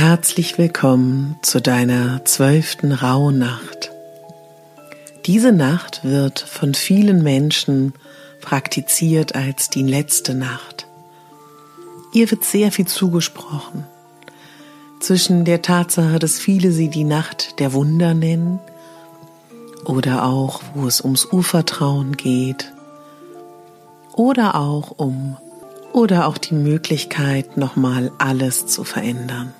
[0.00, 3.90] Herzlich willkommen zu deiner zwölften Rauhnacht.
[5.26, 7.92] Diese Nacht wird von vielen Menschen
[8.40, 10.86] praktiziert als die letzte Nacht.
[12.14, 13.84] Ihr wird sehr viel zugesprochen.
[15.00, 18.58] Zwischen der Tatsache, dass viele sie die Nacht der Wunder nennen,
[19.84, 22.72] oder auch, wo es ums Urvertrauen geht,
[24.14, 25.36] oder auch um,
[25.92, 29.52] oder auch die Möglichkeit, nochmal alles zu verändern.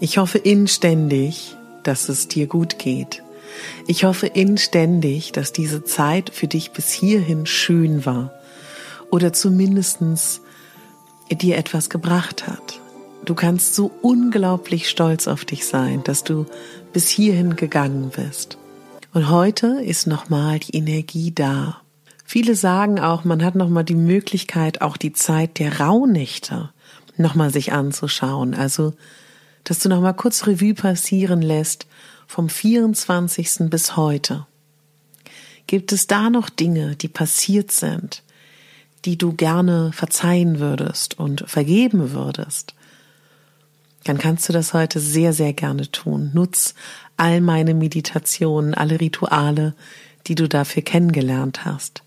[0.00, 3.24] Ich hoffe inständig, dass es dir gut geht.
[3.88, 8.32] Ich hoffe inständig, dass diese Zeit für dich bis hierhin schön war
[9.10, 10.40] oder zumindestens
[11.30, 12.80] dir etwas gebracht hat.
[13.24, 16.46] Du kannst so unglaublich stolz auf dich sein, dass du
[16.92, 18.56] bis hierhin gegangen bist.
[19.12, 21.78] Und heute ist nochmal die Energie da.
[22.24, 26.70] Viele sagen auch, man hat nochmal die Möglichkeit, auch die Zeit der Rauhnächte
[27.16, 28.54] nochmal sich anzuschauen.
[28.54, 28.92] Also
[29.68, 31.86] dass du noch mal kurz Revue passieren lässt
[32.26, 33.68] vom 24.
[33.68, 34.46] bis heute.
[35.66, 38.22] Gibt es da noch Dinge, die passiert sind,
[39.04, 42.74] die du gerne verzeihen würdest und vergeben würdest?
[44.04, 46.30] Dann kannst du das heute sehr, sehr gerne tun.
[46.32, 46.74] Nutz
[47.18, 49.74] all meine Meditationen, alle Rituale,
[50.28, 52.02] die du dafür kennengelernt hast.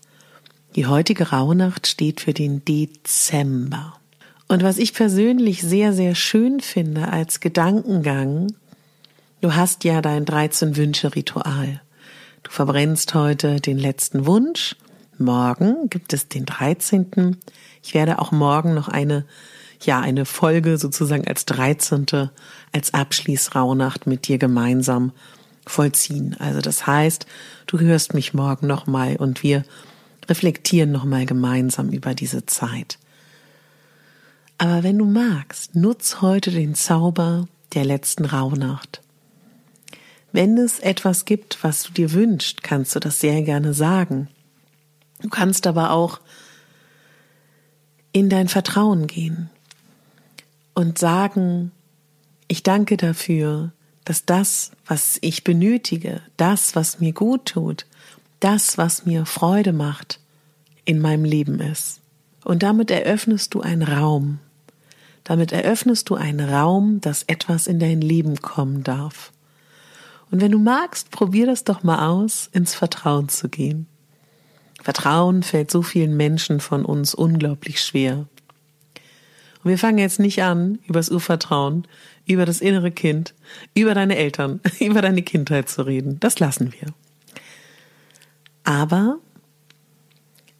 [0.74, 4.00] Die heutige Rauhnacht steht für den Dezember.
[4.48, 8.54] Und was ich persönlich sehr, sehr schön finde als Gedankengang,
[9.40, 11.80] du hast ja dein 13 Wünsche Ritual.
[12.42, 14.76] Du verbrennst heute den letzten Wunsch.
[15.18, 17.36] Morgen gibt es den 13.
[17.82, 19.24] Ich werde auch morgen noch eine,
[19.80, 22.06] ja, eine Folge sozusagen als 13.
[22.72, 25.12] als Abschließrauhnacht mit dir gemeinsam
[25.66, 26.36] vollziehen.
[26.38, 27.26] Also das heißt,
[27.66, 29.64] du hörst mich morgen nochmal und wir
[30.28, 32.98] reflektieren nochmal gemeinsam über diese Zeit.
[34.62, 39.02] Aber wenn du magst, nutz heute den Zauber der letzten Rauhnacht.
[40.30, 44.28] Wenn es etwas gibt, was du dir wünschst, kannst du das sehr gerne sagen.
[45.20, 46.20] Du kannst aber auch
[48.12, 49.50] in dein Vertrauen gehen
[50.74, 51.72] und sagen,
[52.46, 53.72] ich danke dafür,
[54.04, 57.84] dass das, was ich benötige, das, was mir gut tut,
[58.38, 60.20] das, was mir Freude macht,
[60.84, 62.00] in meinem Leben ist.
[62.44, 64.38] Und damit eröffnest du einen Raum,
[65.24, 69.32] damit eröffnest du einen Raum, dass etwas in dein Leben kommen darf.
[70.30, 73.86] Und wenn du magst, probier das doch mal aus, ins Vertrauen zu gehen.
[74.82, 78.26] Vertrauen fällt so vielen Menschen von uns unglaublich schwer.
[79.62, 81.86] Und wir fangen jetzt nicht an, über das Urvertrauen,
[82.26, 83.34] über das innere Kind,
[83.74, 86.18] über deine Eltern, über deine Kindheit zu reden.
[86.18, 86.92] Das lassen wir.
[88.64, 89.18] Aber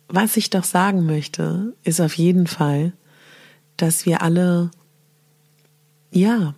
[0.09, 2.93] was ich doch sagen möchte, ist auf jeden Fall,
[3.77, 4.71] dass wir alle,
[6.11, 6.55] ja,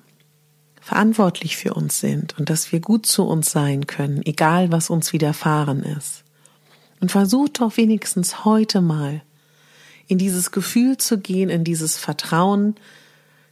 [0.81, 5.15] verantwortlich für uns sind und dass wir gut zu uns sein können, egal was uns
[5.15, 6.25] widerfahren ist.
[7.01, 9.23] Und versuch doch wenigstens heute mal
[10.07, 12.75] in dieses Gefühl zu gehen, in dieses Vertrauen,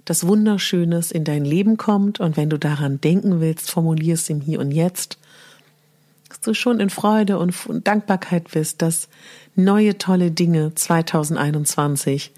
[0.05, 4.41] dass Wunderschönes in dein Leben kommt und wenn du daran denken willst, formulier es im
[4.41, 5.19] Hier und Jetzt,
[6.29, 9.09] dass du schon in Freude und Dankbarkeit bist, dass
[9.55, 12.33] neue tolle Dinge 2021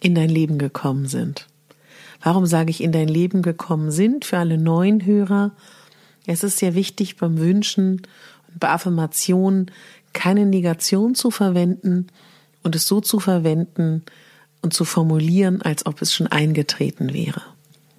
[0.00, 1.46] in dein Leben gekommen sind.
[2.22, 5.52] Warum sage ich in dein Leben gekommen sind für alle neuen Hörer?
[6.26, 8.02] Es ist sehr wichtig beim Wünschen
[8.48, 9.70] und bei Affirmationen
[10.14, 12.06] keine Negation zu verwenden
[12.62, 14.02] und es so zu verwenden
[14.62, 17.42] und zu formulieren, als ob es schon eingetreten wäre.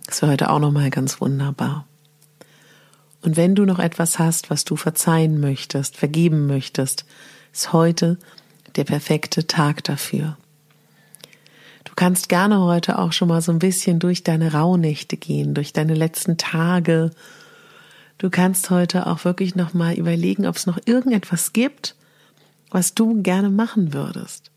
[0.08, 1.86] Das wäre heute auch nochmal ganz wunderbar.
[3.22, 7.06] Und wenn du noch etwas hast, was du verzeihen möchtest, vergeben möchtest,
[7.54, 8.18] ist heute
[8.76, 10.38] der perfekte Tag dafür.
[11.86, 15.72] Du kannst gerne heute auch schon mal so ein bisschen durch deine Rauhnächte gehen, durch
[15.72, 17.12] deine letzten Tage.
[18.18, 21.96] Du kannst heute auch wirklich noch mal überlegen, ob es noch irgendetwas gibt,
[22.70, 24.52] was du gerne machen würdest.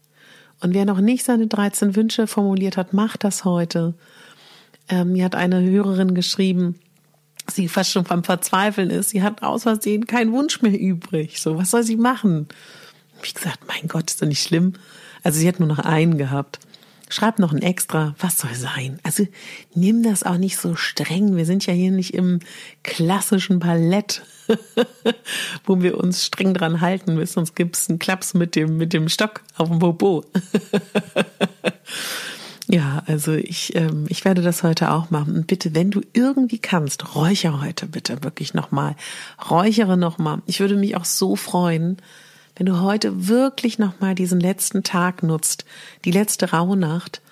[0.60, 3.94] Und wer noch nicht seine 13 Wünsche formuliert hat, macht das heute.
[4.88, 6.80] Ähm, mir hat eine Hörerin geschrieben,
[7.46, 9.10] sie fast schon beim Verzweifeln ist.
[9.10, 11.40] Sie hat aus Versehen keinen Wunsch mehr übrig.
[11.40, 12.48] So, was soll sie machen?
[13.22, 14.74] Wie gesagt, mein Gott, ist doch nicht schlimm.
[15.22, 16.58] Also sie hat nur noch einen gehabt.
[17.10, 18.98] Schreib noch ein extra, was soll sein?
[19.02, 19.26] Also
[19.74, 21.36] nimm das auch nicht so streng.
[21.36, 22.40] Wir sind ja hier nicht im
[22.82, 24.22] klassischen Ballett,
[25.64, 29.08] wo wir uns streng dran halten müssen, sonst gibt's einen Klaps mit dem, mit dem
[29.08, 30.24] Stock auf dem Bobo.
[32.68, 35.34] ja, also ich, ähm, ich werde das heute auch machen.
[35.34, 38.96] Und bitte, wenn du irgendwie kannst, räuchere heute bitte wirklich nochmal.
[39.50, 40.42] Räuchere nochmal.
[40.44, 41.96] Ich würde mich auch so freuen,
[42.58, 45.64] wenn du heute wirklich nochmal diesen letzten Tag nutzt,
[46.04, 47.22] die letzte Rauhnacht,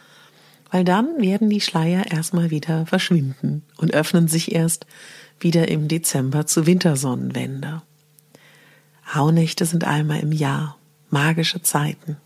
[0.70, 4.86] weil dann werden die Schleier erstmal wieder verschwinden und öffnen sich erst
[5.40, 7.82] wieder im Dezember zu Wintersonnenwende.
[9.14, 10.78] Rauhnächte sind einmal im Jahr,
[11.10, 12.16] magische Zeiten.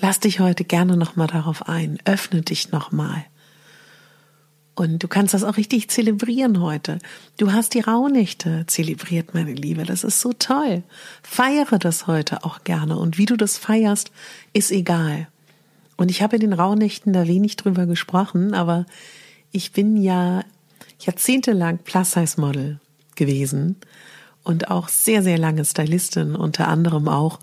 [0.00, 3.24] Lass dich heute gerne nochmal darauf ein, öffne dich nochmal.
[4.76, 6.98] Und du kannst das auch richtig zelebrieren heute.
[7.38, 9.84] Du hast die Rauhnächte zelebriert, meine Liebe.
[9.84, 10.82] Das ist so toll.
[11.22, 12.98] Feiere das heute auch gerne.
[12.98, 14.12] Und wie du das feierst,
[14.52, 15.28] ist egal.
[15.96, 18.84] Und ich habe in den Rauhnächten da wenig drüber gesprochen, aber
[19.50, 20.44] ich bin ja
[21.00, 22.78] jahrzehntelang Plus-Size-Model
[23.14, 23.76] gewesen
[24.44, 27.38] und auch sehr, sehr lange Stylistin, unter anderem auch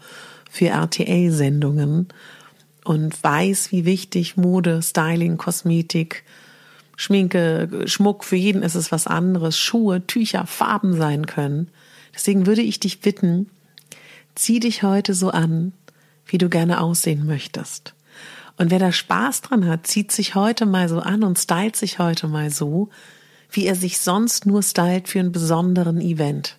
[0.51, 2.09] für RTA-Sendungen
[2.83, 6.23] und weiß, wie wichtig Mode, Styling, Kosmetik,
[6.95, 11.69] Schminke, Schmuck, für jeden ist es was anderes, Schuhe, Tücher, Farben sein können.
[12.13, 13.49] Deswegen würde ich dich bitten,
[14.35, 15.73] zieh dich heute so an,
[16.25, 17.93] wie du gerne aussehen möchtest.
[18.57, 21.97] Und wer da Spaß dran hat, zieht sich heute mal so an und stylt sich
[21.97, 22.89] heute mal so,
[23.49, 26.57] wie er sich sonst nur stylt für einen besonderen Event.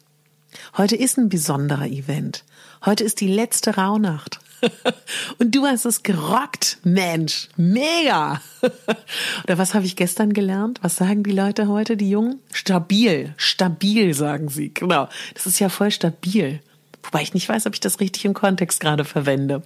[0.76, 2.44] Heute ist ein besonderer Event.
[2.84, 4.40] Heute ist die letzte Rauhnacht.
[5.38, 7.48] Und du hast es gerockt, Mensch.
[7.56, 8.40] Mega.
[9.44, 10.78] Oder was habe ich gestern gelernt?
[10.82, 12.40] Was sagen die Leute heute, die Jungen?
[12.52, 13.34] Stabil.
[13.36, 14.72] Stabil, sagen sie.
[14.72, 15.08] Genau.
[15.34, 16.60] Das ist ja voll stabil.
[17.04, 19.62] Wobei ich nicht weiß, ob ich das richtig im Kontext gerade verwende.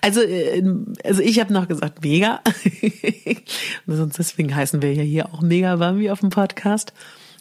[0.00, 0.62] Also, äh,
[1.04, 2.40] also ich habe noch gesagt, mega.
[3.86, 6.94] Sonst deswegen heißen wir ja hier auch mega Bambi auf dem Podcast.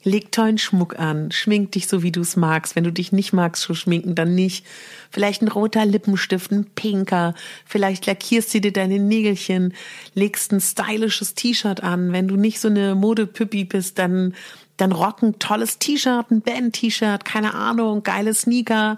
[0.04, 2.76] Leg tollen Schmuck an, schmink dich so, wie du es magst.
[2.76, 4.66] Wenn du dich nicht magst, so schminken, dann nicht.
[5.12, 7.34] Vielleicht ein roter Lippenstift, ein pinker.
[7.66, 9.74] Vielleicht lackierst du dir deine Nägelchen,
[10.14, 12.14] legst ein stylisches T-Shirt an.
[12.14, 14.34] Wenn du nicht so eine Modepüppi bist, dann
[14.80, 18.98] dann rock ein tolles T-Shirt, ein Band-T-Shirt, keine Ahnung, geile Sneaker.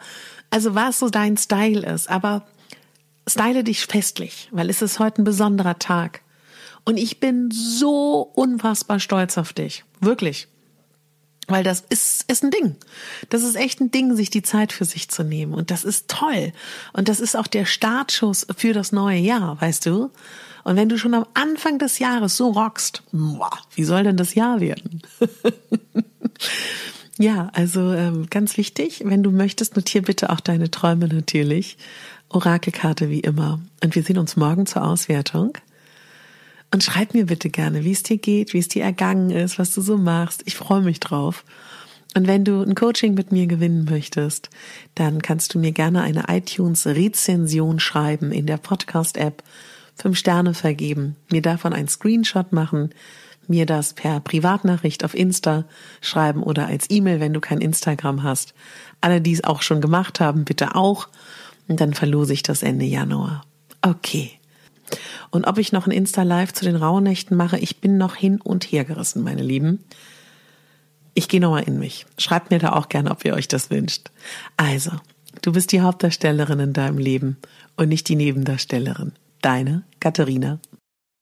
[0.52, 2.10] Also was so dein Style ist.
[2.10, 2.46] Aber
[3.28, 6.22] style dich festlich, weil es ist heute ein besonderer Tag.
[6.84, 9.84] Und ich bin so unfassbar stolz auf dich.
[10.00, 10.48] Wirklich.
[11.52, 12.76] Weil das ist, ist ein Ding.
[13.30, 15.54] Das ist echt ein Ding, sich die Zeit für sich zu nehmen.
[15.54, 16.54] Und das ist toll.
[16.94, 20.12] Und das ist auch der Startschuss für das neue Jahr, weißt du?
[20.64, 24.60] Und wenn du schon am Anfang des Jahres so rockst, wie soll denn das Jahr
[24.60, 25.02] werden?
[27.18, 31.78] ja, also ähm, ganz wichtig, wenn du möchtest, notier bitte auch deine Träume natürlich.
[32.30, 33.60] Orakelkarte wie immer.
[33.84, 35.54] Und wir sehen uns morgen zur Auswertung.
[36.74, 39.74] Und schreib mir bitte gerne, wie es dir geht, wie es dir ergangen ist, was
[39.74, 40.42] du so machst.
[40.46, 41.44] Ich freue mich drauf.
[42.16, 44.50] Und wenn du ein Coaching mit mir gewinnen möchtest,
[44.96, 49.44] dann kannst du mir gerne eine iTunes-Rezension schreiben in der Podcast-App,
[49.96, 52.90] fünf Sterne vergeben, mir davon einen Screenshot machen,
[53.48, 55.66] mir das per Privatnachricht auf Insta
[56.02, 58.54] schreiben oder als E-Mail, wenn du kein Instagram hast.
[59.00, 61.08] Alle, die es auch schon gemacht haben, bitte auch.
[61.68, 63.46] Und dann verlose ich das Ende Januar.
[63.82, 64.41] Okay.
[65.30, 68.66] Und ob ich noch ein Insta-Live zu den Rauhnächten mache, ich bin noch hin und
[68.66, 69.84] her gerissen, meine Lieben.
[71.14, 72.06] Ich gehe nochmal in mich.
[72.18, 74.12] Schreibt mir da auch gerne, ob ihr euch das wünscht.
[74.58, 74.92] Also,
[75.42, 77.38] du bist die Hauptdarstellerin in deinem Leben
[77.76, 79.14] und nicht die Nebendarstellerin.
[79.42, 80.60] Deine Katharina.